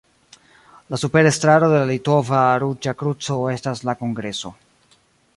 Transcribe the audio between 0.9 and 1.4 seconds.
La supera